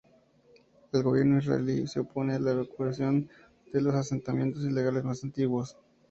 El 0.93 1.03
gobierno 1.03 1.37
israelí 1.37 1.85
se 1.87 1.99
opone 1.99 2.33
a 2.33 2.39
la 2.39 2.53
evacuación 2.53 3.29
de 3.71 3.81
los 3.83 3.93
asentamientos 3.93 4.63
ilegales 4.63 5.03
más 5.03 5.23
antiguos. 5.23 5.77